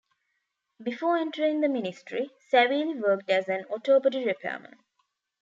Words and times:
Before 0.81 1.15
entering 1.17 1.61
the 1.61 1.69
ministry, 1.69 2.31
Savelle 2.51 2.99
worked 2.99 3.29
as 3.29 3.47
an 3.47 3.65
autobody 3.69 4.25
repairman. 4.25 4.79